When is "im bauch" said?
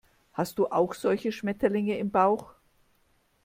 1.99-2.55